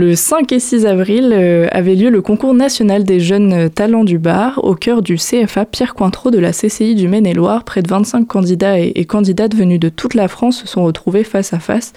Le 0.00 0.16
5 0.16 0.50
et 0.52 0.60
6 0.60 0.86
avril 0.86 1.30
euh, 1.34 1.68
avait 1.72 1.94
lieu 1.94 2.08
le 2.08 2.22
concours 2.22 2.54
national 2.54 3.04
des 3.04 3.20
jeunes 3.20 3.68
talents 3.68 4.02
du 4.02 4.18
bar 4.18 4.58
au 4.64 4.74
cœur 4.74 5.02
du 5.02 5.16
CFA 5.16 5.66
Pierre 5.66 5.92
Cointreau 5.92 6.30
de 6.30 6.38
la 6.38 6.52
CCI 6.52 6.94
du 6.94 7.06
Maine-et-Loire. 7.06 7.64
Près 7.64 7.82
de 7.82 7.88
25 7.88 8.26
candidats 8.26 8.78
et, 8.78 9.04
candidates 9.04 9.54
venus 9.54 9.78
de 9.78 9.90
toute 9.90 10.14
la 10.14 10.28
France 10.28 10.62
se 10.62 10.66
sont 10.66 10.84
retrouvés 10.84 11.22
face 11.22 11.52
à 11.52 11.58
face 11.58 11.92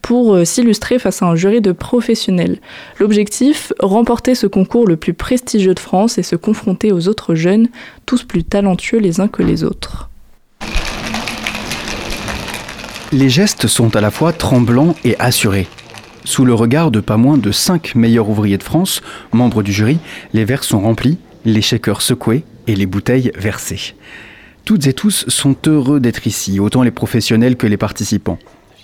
pour 0.00 0.36
euh, 0.36 0.44
s'illustrer 0.44 1.00
face 1.00 1.22
à 1.22 1.26
un 1.26 1.34
jury 1.34 1.60
de 1.60 1.72
professionnels. 1.72 2.60
L'objectif, 3.00 3.72
remporter 3.80 4.36
ce 4.36 4.46
concours 4.46 4.86
le 4.86 4.96
plus 4.96 5.12
prestigieux 5.12 5.74
de 5.74 5.80
France 5.80 6.18
et 6.18 6.22
se 6.22 6.36
confronter 6.36 6.92
aux 6.92 7.08
autres 7.08 7.34
jeunes, 7.34 7.66
tous 8.06 8.22
plus 8.22 8.44
talentueux 8.44 9.00
les 9.00 9.18
uns 9.20 9.26
que 9.26 9.42
les 9.42 9.64
autres. 9.64 10.08
Les 13.10 13.28
gestes 13.28 13.66
sont 13.66 13.96
à 13.96 14.00
la 14.00 14.12
fois 14.12 14.32
tremblants 14.32 14.94
et 15.02 15.18
assurés. 15.18 15.66
Sous 16.24 16.44
le 16.44 16.54
regard 16.54 16.90
de 16.90 17.00
pas 17.00 17.16
moins 17.16 17.38
de 17.38 17.50
5 17.50 17.94
meilleurs 17.94 18.28
ouvriers 18.28 18.58
de 18.58 18.62
France, 18.62 19.00
membres 19.32 19.62
du 19.62 19.72
jury, 19.72 19.98
les 20.34 20.44
verres 20.44 20.64
sont 20.64 20.80
remplis, 20.80 21.18
les 21.44 21.62
shakers 21.62 22.02
secoués 22.02 22.44
et 22.66 22.76
les 22.76 22.86
bouteilles 22.86 23.32
versées. 23.36 23.94
Toutes 24.64 24.86
et 24.86 24.92
tous 24.92 25.24
sont 25.28 25.56
heureux 25.66 26.00
d'être 26.00 26.26
ici, 26.26 26.60
autant 26.60 26.82
les 26.82 26.90
professionnels 26.90 27.56
que 27.56 27.66
les 27.66 27.78
participants. 27.78 28.38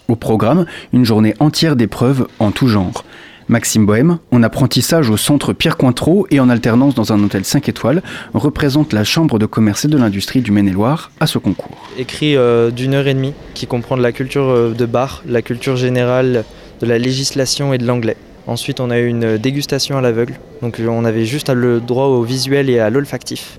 Au 0.08 0.16
programme, 0.16 0.66
une 0.92 1.04
journée 1.04 1.34
entière 1.38 1.76
d'épreuves 1.76 2.26
en 2.38 2.50
tout 2.50 2.68
genre. 2.68 3.04
Maxime 3.48 3.86
Bohème, 3.86 4.18
en 4.32 4.42
apprentissage 4.42 5.08
au 5.08 5.16
centre 5.16 5.52
Pierre 5.52 5.76
Cointreau 5.76 6.26
et 6.30 6.40
en 6.40 6.48
alternance 6.48 6.96
dans 6.96 7.12
un 7.12 7.22
hôtel 7.22 7.44
5 7.44 7.68
étoiles, 7.68 8.02
représente 8.34 8.92
la 8.92 9.04
Chambre 9.04 9.38
de 9.38 9.46
commerce 9.46 9.84
et 9.84 9.88
de 9.88 9.96
l'industrie 9.96 10.40
du 10.40 10.50
Maine-et-Loire 10.50 11.12
à 11.20 11.28
ce 11.28 11.38
concours. 11.38 11.86
Écrit 11.96 12.36
euh, 12.36 12.72
d'une 12.72 12.94
heure 12.94 13.06
et 13.06 13.14
demie, 13.14 13.34
qui 13.54 13.68
comprend 13.68 13.94
la 13.94 14.10
culture 14.10 14.48
euh, 14.48 14.74
de 14.74 14.86
bar, 14.86 15.22
la 15.28 15.42
culture 15.42 15.76
générale, 15.76 16.44
de 16.80 16.86
la 16.86 16.98
législation 16.98 17.72
et 17.72 17.78
de 17.78 17.86
l'anglais. 17.86 18.16
Ensuite, 18.46 18.78
on 18.78 18.90
a 18.90 18.98
eu 18.98 19.06
une 19.06 19.38
dégustation 19.38 19.98
à 19.98 20.00
l'aveugle. 20.00 20.34
Donc, 20.62 20.80
on 20.80 21.04
avait 21.04 21.24
juste 21.24 21.48
le 21.50 21.80
droit 21.80 22.06
au 22.06 22.22
visuel 22.22 22.70
et 22.70 22.78
à 22.78 22.90
l'olfactif. 22.90 23.58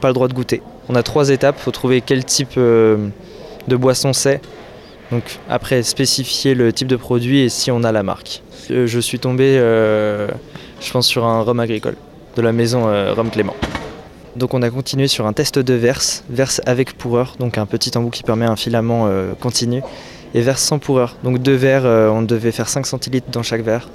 Pas 0.00 0.08
le 0.08 0.14
droit 0.14 0.28
de 0.28 0.34
goûter. 0.34 0.60
On 0.90 0.94
a 0.94 1.02
trois 1.02 1.30
étapes. 1.30 1.56
Il 1.58 1.62
faut 1.62 1.70
trouver 1.70 2.02
quel 2.02 2.24
type 2.24 2.52
euh, 2.58 3.08
de 3.66 3.76
boisson 3.76 4.12
c'est. 4.12 4.42
Donc, 5.10 5.38
après, 5.48 5.82
spécifier 5.82 6.54
le 6.54 6.70
type 6.72 6.88
de 6.88 6.96
produit 6.96 7.40
et 7.40 7.48
si 7.48 7.70
on 7.70 7.82
a 7.82 7.92
la 7.92 8.02
marque. 8.02 8.42
Euh, 8.70 8.86
je 8.86 9.00
suis 9.00 9.18
tombé, 9.18 9.56
euh, 9.58 10.28
je 10.82 10.92
pense, 10.92 11.06
sur 11.06 11.24
un 11.24 11.40
rhum 11.40 11.60
agricole 11.60 11.96
de 12.36 12.42
la 12.42 12.52
maison 12.52 12.84
Rhum 13.14 13.30
Clément. 13.30 13.56
Donc 14.36 14.52
on 14.52 14.60
a 14.60 14.68
continué 14.68 15.08
sur 15.08 15.26
un 15.26 15.32
test 15.32 15.58
de 15.58 15.72
verse, 15.72 16.22
verse 16.28 16.60
avec 16.66 16.92
pourreur, 16.98 17.36
donc 17.38 17.56
un 17.56 17.64
petit 17.64 17.96
embout 17.96 18.10
qui 18.10 18.22
permet 18.22 18.44
un 18.44 18.56
filament 18.56 19.08
continu 19.40 19.80
et 20.36 20.42
verre 20.42 20.58
sans 20.58 20.78
pourreur. 20.78 21.16
Donc 21.24 21.38
deux 21.38 21.54
verres, 21.54 21.86
euh, 21.86 22.08
on 22.10 22.22
devait 22.22 22.52
faire 22.52 22.68
5 22.68 22.86
centilitres 22.86 23.30
dans 23.32 23.42
chaque 23.42 23.62
verre. 23.62 23.88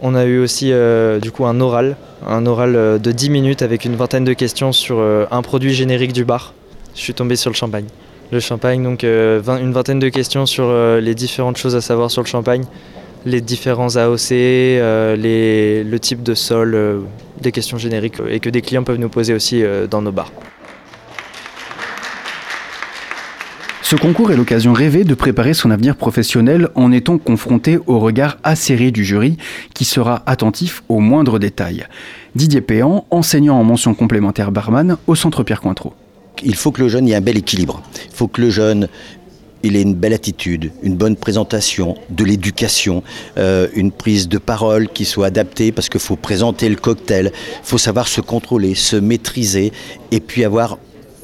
On 0.00 0.14
a 0.14 0.24
eu 0.24 0.38
aussi 0.40 0.72
euh, 0.72 1.20
du 1.20 1.30
coup 1.30 1.46
un 1.46 1.60
oral, 1.60 1.96
un 2.26 2.44
oral 2.44 2.74
euh, 2.74 2.98
de 2.98 3.12
10 3.12 3.30
minutes 3.30 3.62
avec 3.62 3.84
une 3.84 3.94
vingtaine 3.94 4.24
de 4.24 4.32
questions 4.32 4.72
sur 4.72 5.00
un 5.00 5.42
produit 5.42 5.72
générique 5.72 6.12
du 6.12 6.24
bar. 6.24 6.54
Je 6.94 7.00
suis 7.00 7.14
tombé 7.14 7.36
sur 7.36 7.50
le 7.50 7.54
champagne. 7.54 7.86
Le 8.32 8.40
champagne, 8.40 8.82
donc 8.82 9.04
une 9.04 9.72
vingtaine 9.72 10.00
de 10.00 10.08
questions 10.10 10.44
sur 10.44 10.70
les 11.00 11.14
différentes 11.14 11.56
choses 11.56 11.74
à 11.74 11.80
savoir 11.80 12.10
sur 12.10 12.20
le 12.20 12.26
champagne, 12.26 12.64
les 13.24 13.40
différents 13.40 13.96
AOC, 13.96 14.30
le 14.30 15.96
type 15.96 16.22
de 16.22 16.34
sol, 16.34 17.06
des 17.40 17.52
questions 17.52 17.78
génériques 17.78 18.16
et 18.28 18.38
que 18.38 18.50
des 18.50 18.60
clients 18.60 18.84
peuvent 18.84 18.98
nous 18.98 19.08
poser 19.08 19.32
aussi 19.32 19.64
dans 19.90 20.02
nos 20.02 20.12
bars. 20.12 20.30
Ce 23.90 23.96
concours 23.96 24.30
est 24.30 24.36
l'occasion 24.36 24.74
rêvée 24.74 25.02
de 25.04 25.14
préparer 25.14 25.54
son 25.54 25.70
avenir 25.70 25.96
professionnel 25.96 26.68
en 26.74 26.92
étant 26.92 27.16
confronté 27.16 27.78
au 27.86 28.00
regard 28.00 28.36
acéré 28.42 28.90
du 28.90 29.02
jury 29.02 29.38
qui 29.72 29.86
sera 29.86 30.22
attentif 30.26 30.82
aux 30.90 31.00
moindres 31.00 31.38
détails. 31.38 31.86
Didier 32.34 32.60
Péan, 32.60 33.06
enseignant 33.10 33.58
en 33.58 33.64
mention 33.64 33.94
complémentaire 33.94 34.52
barman 34.52 34.98
au 35.06 35.14
Centre 35.14 35.42
Pierre 35.42 35.62
Cointreau. 35.62 35.94
Il 36.44 36.54
faut 36.54 36.70
que 36.70 36.82
le 36.82 36.90
jeune 36.90 37.08
ait 37.08 37.14
un 37.14 37.22
bel 37.22 37.38
équilibre. 37.38 37.82
Il 38.10 38.14
faut 38.14 38.28
que 38.28 38.42
le 38.42 38.50
jeune 38.50 38.88
ait 39.64 39.80
une 39.80 39.94
belle 39.94 40.12
attitude, 40.12 40.70
une 40.82 40.96
bonne 40.96 41.16
présentation, 41.16 41.96
de 42.10 42.24
l'éducation, 42.24 43.02
euh, 43.38 43.68
une 43.74 43.90
prise 43.90 44.28
de 44.28 44.36
parole 44.36 44.88
qui 44.88 45.06
soit 45.06 45.28
adaptée 45.28 45.72
parce 45.72 45.88
qu'il 45.88 46.00
faut 46.00 46.16
présenter 46.16 46.68
le 46.68 46.76
cocktail, 46.76 47.32
il 47.34 47.66
faut 47.66 47.78
savoir 47.78 48.06
se 48.06 48.20
contrôler, 48.20 48.74
se 48.74 48.96
maîtriser 48.96 49.72
et 50.10 50.20
puis 50.20 50.44
avoir 50.44 50.76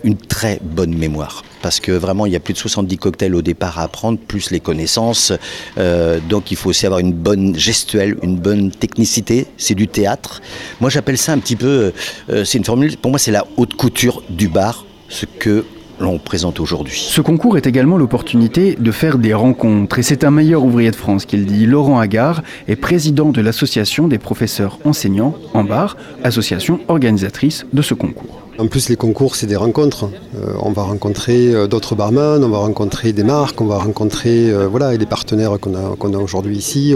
une 0.04 0.16
très 0.16 0.60
bonne 0.62 0.94
mémoire 0.94 1.42
parce 1.64 1.80
que 1.80 1.92
vraiment 1.92 2.26
il 2.26 2.32
y 2.32 2.36
a 2.36 2.40
plus 2.40 2.52
de 2.52 2.58
70 2.58 2.98
cocktails 2.98 3.34
au 3.34 3.40
départ 3.40 3.78
à 3.78 3.84
apprendre, 3.84 4.18
plus 4.18 4.50
les 4.50 4.60
connaissances. 4.60 5.32
Euh, 5.78 6.20
donc 6.28 6.50
il 6.50 6.58
faut 6.58 6.68
aussi 6.68 6.84
avoir 6.84 7.00
une 7.00 7.14
bonne 7.14 7.56
gestuelle, 7.56 8.18
une 8.22 8.36
bonne 8.36 8.70
technicité. 8.70 9.46
C'est 9.56 9.74
du 9.74 9.88
théâtre. 9.88 10.42
Moi 10.82 10.90
j'appelle 10.90 11.16
ça 11.16 11.32
un 11.32 11.38
petit 11.38 11.56
peu, 11.56 11.92
euh, 12.28 12.44
c'est 12.44 12.58
une 12.58 12.64
formule, 12.64 12.98
pour 12.98 13.10
moi 13.10 13.18
c'est 13.18 13.30
la 13.30 13.46
haute 13.56 13.74
couture 13.74 14.22
du 14.28 14.48
bar, 14.48 14.84
ce 15.08 15.24
que 15.24 15.64
l'on 16.00 16.18
présente 16.18 16.60
aujourd'hui. 16.60 17.02
Ce 17.08 17.22
concours 17.22 17.56
est 17.56 17.66
également 17.66 17.96
l'opportunité 17.96 18.76
de 18.78 18.90
faire 18.90 19.16
des 19.16 19.32
rencontres 19.32 19.98
et 19.98 20.02
c'est 20.02 20.22
un 20.24 20.30
meilleur 20.30 20.64
ouvrier 20.64 20.90
de 20.90 20.96
France 20.96 21.24
qu'il 21.24 21.46
dit. 21.46 21.64
Laurent 21.64 21.98
Agar 21.98 22.42
est 22.68 22.76
président 22.76 23.30
de 23.30 23.40
l'association 23.40 24.06
des 24.06 24.18
professeurs 24.18 24.78
enseignants 24.84 25.34
en 25.54 25.64
bar, 25.64 25.96
association 26.24 26.80
organisatrice 26.88 27.64
de 27.72 27.80
ce 27.80 27.94
concours. 27.94 28.43
En 28.56 28.68
plus, 28.68 28.88
les 28.88 28.94
concours, 28.94 29.34
c'est 29.34 29.48
des 29.48 29.56
rencontres. 29.56 30.08
Euh, 30.36 30.54
on 30.60 30.70
va 30.70 30.82
rencontrer 30.82 31.52
euh, 31.52 31.66
d'autres 31.66 31.96
barman, 31.96 32.44
on 32.44 32.48
va 32.48 32.58
rencontrer 32.58 33.12
des 33.12 33.24
marques, 33.24 33.60
on 33.60 33.66
va 33.66 33.78
rencontrer 33.78 34.48
euh, 34.50 34.68
voilà, 34.68 34.96
les 34.96 35.06
partenaires 35.06 35.58
qu'on 35.58 35.74
a, 35.74 36.18
aujourd'hui 36.18 36.56
ici. 36.56 36.94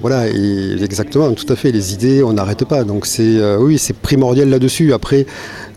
voilà, 0.00 0.28
exactement, 0.28 1.32
tout 1.34 1.50
à 1.52 1.56
fait, 1.56 1.72
les 1.72 1.92
idées, 1.92 2.22
on 2.22 2.32
n'arrête 2.32 2.64
pas. 2.64 2.84
Donc, 2.84 3.04
c'est 3.04 3.56
oui, 3.56 3.78
c'est 3.78 3.96
primordial 3.96 4.48
là-dessus. 4.48 4.92
Après, 4.94 5.26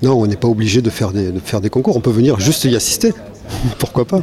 non, 0.01 0.13
on 0.13 0.27
n'est 0.27 0.37
pas 0.37 0.47
obligé 0.47 0.81
de 0.81 0.89
faire 0.89 1.11
des 1.11 1.69
concours. 1.69 1.97
On 1.97 2.01
peut 2.01 2.11
venir 2.11 2.39
juste 2.39 2.63
y 2.63 2.75
assister. 2.75 3.13
Pourquoi 3.79 4.05
pas? 4.05 4.21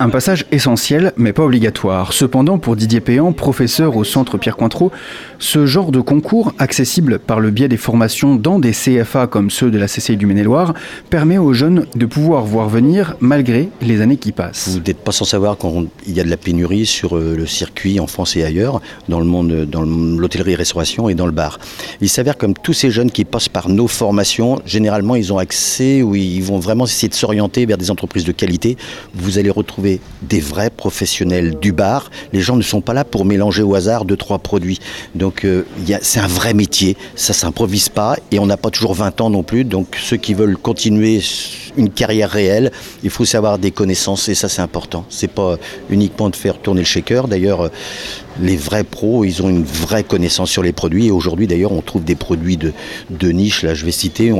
Un 0.00 0.10
passage 0.10 0.46
essentiel, 0.52 1.12
mais 1.16 1.32
pas 1.32 1.44
obligatoire. 1.44 2.12
Cependant, 2.12 2.58
pour 2.58 2.76
Didier 2.76 3.00
Péan, 3.00 3.32
professeur 3.32 3.96
au 3.96 4.04
Centre 4.04 4.38
Pierre 4.38 4.56
Cointreau, 4.56 4.92
ce 5.38 5.66
genre 5.66 5.90
de 5.90 6.00
concours, 6.00 6.52
accessible 6.58 7.18
par 7.18 7.40
le 7.40 7.50
biais 7.50 7.68
des 7.68 7.76
formations 7.76 8.36
dans 8.36 8.58
des 8.58 8.72
CFA 8.72 9.26
comme 9.26 9.50
ceux 9.50 9.70
de 9.70 9.78
la 9.78 9.86
CCI 9.86 10.16
du 10.16 10.26
Maine-et-Loire, 10.26 10.74
permet 11.10 11.38
aux 11.38 11.52
jeunes 11.52 11.86
de 11.96 12.06
pouvoir 12.06 12.44
voir 12.44 12.68
venir 12.68 13.16
malgré 13.20 13.70
les 13.80 14.00
années 14.00 14.18
qui 14.18 14.32
passent. 14.32 14.68
Vous 14.68 14.80
n'êtes 14.80 14.98
pas 14.98 15.12
sans 15.12 15.24
savoir 15.24 15.56
qu'il 15.58 15.88
y 16.06 16.20
a 16.20 16.24
de 16.24 16.30
la 16.30 16.36
pénurie 16.36 16.86
sur 16.86 17.16
euh, 17.16 17.34
le 17.36 17.46
circuit 17.46 17.98
en 17.98 18.06
France 18.06 18.36
et 18.36 18.44
ailleurs, 18.44 18.80
dans 19.08 19.18
le 19.18 19.26
monde, 19.26 19.64
dans 19.64 19.82
l'hôtellerie-restauration 19.82 21.08
et 21.08 21.14
dans 21.14 21.26
le 21.26 21.32
bar. 21.32 21.58
Il 22.00 22.08
s'avère 22.08 22.36
comme 22.36 22.54
tous 22.54 22.72
ces 22.72 22.90
jeunes 22.90 23.10
qui 23.10 23.24
passent 23.24 23.48
par 23.48 23.68
nos 23.68 23.88
formations, 23.88 24.60
généralement 24.64 25.16
ils 25.16 25.32
ont 25.32 25.38
accès 25.38 26.02
ou 26.02 26.14
ils 26.14 26.42
vont 26.42 26.58
vraiment 26.58 26.84
essayer 26.84 27.08
de 27.08 27.14
s'orienter 27.14 27.66
vers 27.66 27.78
des 27.78 27.90
entreprises 27.90 28.24
de 28.24 28.32
qualité. 28.32 28.76
Vous 29.14 29.38
allez 29.38 29.50
retrouver 29.50 29.87
des 30.22 30.40
vrais 30.40 30.70
professionnels 30.70 31.58
du 31.58 31.72
bar. 31.72 32.10
Les 32.32 32.40
gens 32.40 32.56
ne 32.56 32.62
sont 32.62 32.80
pas 32.80 32.92
là 32.92 33.04
pour 33.04 33.24
mélanger 33.24 33.62
au 33.62 33.74
hasard 33.74 34.04
deux, 34.04 34.16
trois 34.16 34.38
produits. 34.38 34.80
Donc 35.14 35.44
euh, 35.44 35.64
c'est 36.02 36.20
un 36.20 36.26
vrai 36.26 36.54
métier, 36.54 36.96
ça 37.14 37.32
s'improvise 37.32 37.88
pas 37.88 38.16
et 38.30 38.38
on 38.38 38.46
n'a 38.46 38.56
pas 38.56 38.70
toujours 38.70 38.94
20 38.94 39.20
ans 39.20 39.30
non 39.30 39.42
plus. 39.42 39.64
Donc 39.64 39.96
ceux 40.00 40.16
qui 40.16 40.34
veulent 40.34 40.56
continuer 40.56 41.20
une 41.76 41.90
carrière 41.90 42.30
réelle, 42.30 42.72
il 43.02 43.10
faut 43.10 43.24
savoir 43.24 43.58
des 43.58 43.70
connaissances 43.70 44.28
et 44.28 44.34
ça 44.34 44.48
c'est 44.48 44.62
important. 44.62 45.04
C'est 45.08 45.30
pas 45.30 45.56
uniquement 45.90 46.30
de 46.30 46.36
faire 46.36 46.58
tourner 46.58 46.80
le 46.82 46.86
shaker. 46.86 47.28
D'ailleurs, 47.28 47.62
euh, 47.62 47.68
les 48.40 48.56
vrais 48.56 48.84
pros, 48.84 49.24
ils 49.24 49.42
ont 49.42 49.48
une 49.48 49.64
vraie 49.64 50.04
connaissance 50.04 50.50
sur 50.50 50.62
les 50.62 50.72
produits. 50.72 51.06
Et 51.06 51.10
aujourd'hui, 51.10 51.46
d'ailleurs, 51.46 51.72
on 51.72 51.82
trouve 51.82 52.04
des 52.04 52.14
produits 52.14 52.56
de, 52.56 52.72
niche. 53.30 53.62
Là, 53.62 53.74
je 53.74 53.84
vais 53.84 53.92
citer 53.92 54.32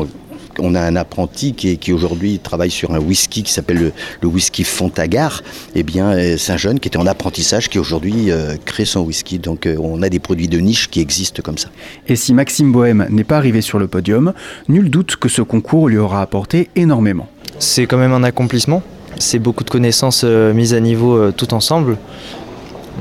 a 0.74 0.80
un 0.80 0.96
apprenti 0.96 1.54
qui, 1.54 1.92
aujourd'hui 1.92 2.38
travaille 2.38 2.70
sur 2.70 2.92
un 2.92 2.98
whisky 2.98 3.42
qui 3.42 3.52
s'appelle 3.52 3.92
le, 4.20 4.28
whisky 4.28 4.64
Fontagar. 4.64 5.42
Eh 5.74 5.82
bien, 5.82 6.12
euh, 6.12 6.36
c'est 6.36 6.52
un 6.52 6.56
jeune 6.56 6.80
qui 6.80 6.88
était 6.88 6.98
en 6.98 7.06
apprentissage 7.06 7.68
qui 7.68 7.78
aujourd'hui 7.78 8.30
euh, 8.30 8.56
crée 8.64 8.84
son 8.84 9.00
whisky. 9.00 9.38
Donc, 9.38 9.66
euh, 9.66 9.76
on 9.80 10.02
a 10.02 10.08
des 10.08 10.18
produits 10.18 10.48
de 10.48 10.58
niche 10.58 10.88
qui 10.88 11.00
existent 11.00 11.42
comme 11.42 11.58
ça. 11.58 11.68
Et 12.06 12.16
si 12.16 12.34
Maxime 12.34 12.72
Bohème 12.72 13.06
n'est 13.10 13.24
pas 13.24 13.36
arrivé 13.36 13.60
sur 13.60 13.78
le 13.78 13.86
podium, 13.86 14.32
nul 14.68 14.90
doute 14.90 15.16
que 15.16 15.28
ce 15.28 15.42
concours 15.42 15.88
lui 15.88 15.98
aura 15.98 16.22
apporté 16.22 16.70
énormément. 16.76 17.28
C'est 17.58 17.86
quand 17.86 17.98
même 17.98 18.12
un 18.12 18.24
accomplissement. 18.24 18.82
C'est 19.18 19.38
beaucoup 19.38 19.64
de 19.64 19.70
connaissances 19.70 20.22
mises 20.22 20.74
à 20.74 20.80
niveau 20.80 21.32
tout 21.32 21.52
ensemble. 21.54 21.96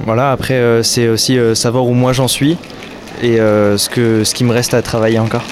Voilà, 0.05 0.31
après, 0.31 0.81
c'est 0.83 1.09
aussi 1.09 1.37
savoir 1.53 1.85
où 1.85 1.93
moi 1.93 2.11
j'en 2.11 2.27
suis 2.27 2.57
et 3.21 3.37
ce, 3.37 3.89
que, 3.89 4.23
ce 4.23 4.33
qui 4.33 4.43
me 4.43 4.51
reste 4.51 4.73
à 4.73 4.81
travailler 4.81 5.19
encore. 5.19 5.43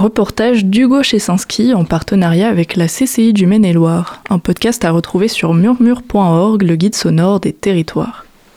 Reportage 0.00 0.64
d'Hugo 0.64 1.02
Chesinski 1.02 1.74
en 1.74 1.84
partenariat 1.84 2.48
avec 2.48 2.74
la 2.76 2.86
CCI 2.86 3.34
du 3.34 3.46
Maine-et-Loire. 3.46 4.22
Un 4.30 4.38
podcast 4.38 4.82
à 4.86 4.92
retrouver 4.92 5.28
sur 5.28 5.52
murmure.org, 5.52 6.62
le 6.62 6.76
guide 6.76 6.94
sonore 6.94 7.38
des 7.38 7.52
territoires. 7.52 8.24